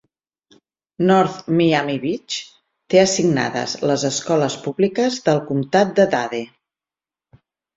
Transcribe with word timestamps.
North 1.09 1.43
Miami 1.59 1.97
Beach 2.05 2.37
té 2.93 3.01
assignades 3.01 3.77
les 3.91 4.07
escoles 4.11 4.57
públiques 4.65 5.21
del 5.29 5.43
comtat 5.53 5.97
de 6.01 6.09
Dade. 6.17 6.45